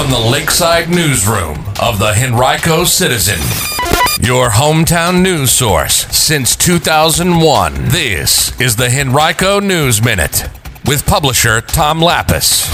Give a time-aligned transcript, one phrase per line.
[0.00, 3.38] from the Lakeside Newsroom of the Henrico Citizen,
[4.26, 7.74] your hometown news source since 2001.
[7.88, 10.48] This is the Henrico News Minute
[10.86, 12.66] with publisher Tom Lappas.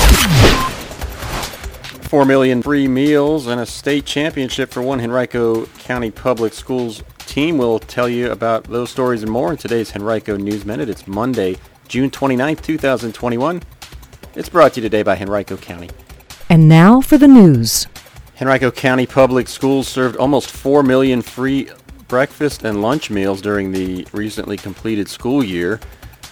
[2.09, 7.59] Four million free meals and a state championship for one Henrico County Public Schools team.
[7.59, 10.89] We'll tell you about those stories and more in today's Henrico News Minute.
[10.89, 11.57] It's Monday,
[11.89, 13.65] June 29th, 2021.
[14.37, 15.91] It's brought to you today by Henrico County.
[16.49, 17.87] And now for the news.
[18.41, 21.69] Henrico County Public Schools served almost 4 million free
[22.07, 25.81] breakfast and lunch meals during the recently completed school year.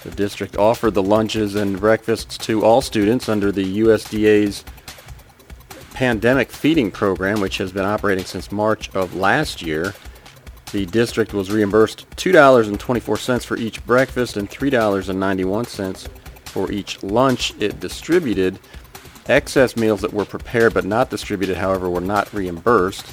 [0.04, 4.64] The district offered the lunches and breakfasts to all students under the USDA's
[5.94, 9.94] pandemic feeding program, which has been operating since March of last year.
[10.72, 16.08] The district was reimbursed $2.24 for each breakfast and $3.91
[16.44, 18.58] for each lunch it distributed.
[19.26, 23.06] Excess meals that were prepared but not distributed, however, were not reimbursed.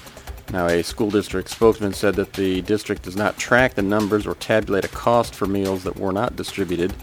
[0.51, 4.35] Now, a school district spokesman said that the district does not track the numbers or
[4.35, 6.93] tabulate a cost for meals that were not distributed,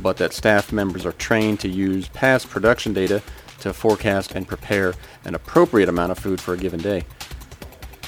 [0.00, 3.22] but that staff members are trained to use past production data
[3.60, 7.04] to forecast and prepare an appropriate amount of food for a given day.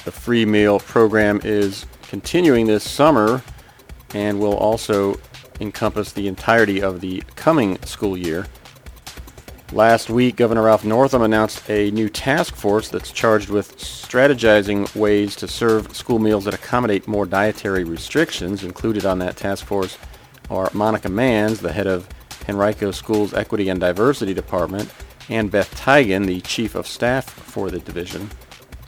[0.05, 3.43] The free meal program is continuing this summer
[4.15, 5.19] and will also
[5.59, 8.47] encompass the entirety of the coming school year.
[9.71, 15.35] Last week, Governor Ralph Northam announced a new task force that's charged with strategizing ways
[15.35, 18.63] to serve school meals that accommodate more dietary restrictions.
[18.63, 19.99] Included on that task force
[20.49, 22.09] are Monica Manns, the head of
[22.47, 24.91] Henrico Schools Equity and Diversity Department,
[25.29, 28.27] and Beth Teigen, the chief of staff for the division.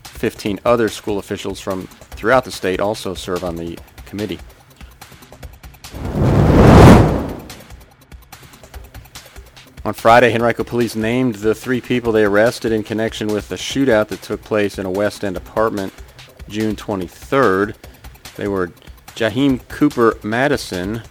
[0.04, 4.40] 15 other school officials from throughout the state also serve on the committee.
[9.84, 14.10] On Friday, Henrico police named the three people they arrested in connection with the shootout
[14.10, 15.92] that took place in a West End apartment
[16.48, 17.74] June 23rd.
[18.36, 18.68] They were
[19.16, 21.02] Jaheim Cooper Madison,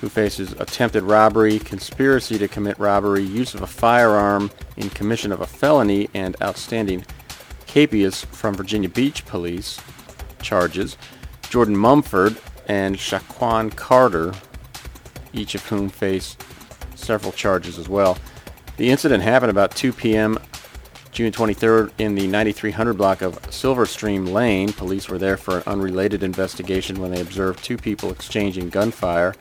[0.00, 5.40] who faces attempted robbery, conspiracy to commit robbery, use of a firearm in commission of
[5.40, 7.04] a felony, and outstanding
[7.66, 9.80] capias from Virginia Beach Police
[10.40, 10.96] charges.
[11.50, 12.36] Jordan Mumford
[12.68, 14.32] and Shaquan Carter,
[15.32, 16.36] each of whom face
[17.02, 18.16] several charges as well.
[18.76, 20.38] The incident happened about 2 p.m.
[21.12, 24.72] June 23rd in the 9300 block of Silverstream Lane.
[24.72, 29.34] Police were there for an unrelated investigation when they observed two people exchanging gunfire.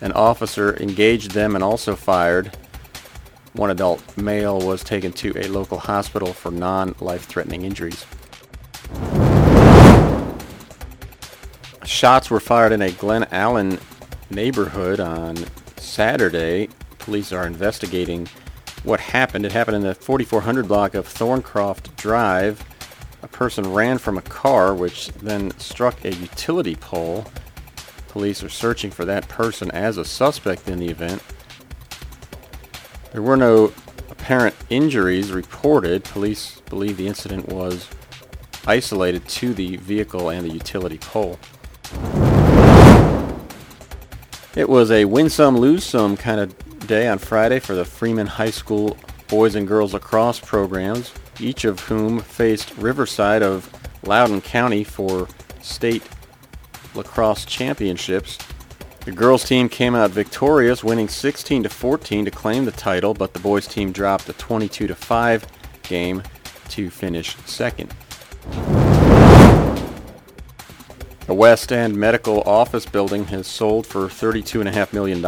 [0.00, 2.56] An officer engaged them and also fired.
[3.52, 8.06] One adult male was taken to a local hospital for non-life-threatening injuries.
[11.84, 13.78] Shots were fired in a Glen Allen
[14.30, 15.36] neighborhood on
[15.76, 16.70] Saturday
[17.02, 18.28] police are investigating
[18.84, 19.44] what happened.
[19.44, 22.64] It happened in the 4400 block of Thorncroft Drive.
[23.22, 27.26] A person ran from a car which then struck a utility pole.
[28.08, 31.22] Police are searching for that person as a suspect in the event.
[33.12, 33.72] There were no
[34.10, 36.04] apparent injuries reported.
[36.04, 37.88] Police believe the incident was
[38.66, 41.38] isolated to the vehicle and the utility pole.
[44.54, 46.54] It was a win some, lose some kind of
[46.86, 48.96] day on Friday for the Freeman High School
[49.28, 53.70] boys and girls lacrosse programs, each of whom faced Riverside of
[54.04, 55.26] Loudoun County for
[55.62, 56.02] state
[56.94, 58.38] lacrosse championships.
[59.04, 63.32] The girls team came out victorious, winning 16 to 14 to claim the title, but
[63.32, 65.46] the boys team dropped a 22 to 5
[65.82, 66.22] game
[66.68, 67.92] to finish second.
[71.26, 75.22] The West End Medical Office Building has sold for $32.5 million.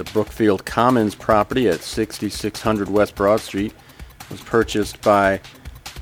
[0.00, 3.74] The Brookfield Commons property at 6600 West Broad Street
[4.30, 5.42] was purchased by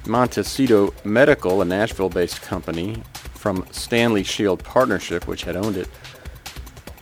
[0.07, 3.03] Montecito Medical, a Nashville-based company,
[3.35, 5.89] from Stanley Shield Partnership, which had owned it.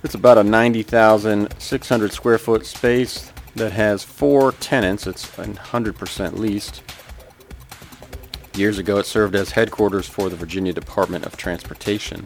[0.05, 5.07] It's about a 90,600 square foot space that has four tenants.
[5.07, 6.83] It's 100% leased.
[8.54, 12.25] Years ago, it served as headquarters for the Virginia Department of Transportation.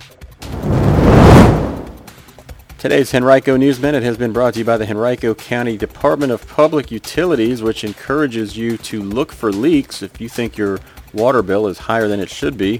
[2.80, 6.48] Today's Henrico News Minute has been brought to you by the Henrico County Department of
[6.48, 10.80] Public Utilities, which encourages you to look for leaks if you think your
[11.12, 12.76] water bill is higher than it should be.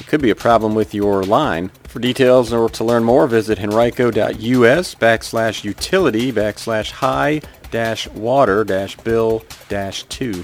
[0.00, 1.70] It could be a problem with your line.
[1.84, 7.40] For details or to learn more, visit henrico.us backslash utility backslash high
[7.70, 10.42] dash water dash bill dash two.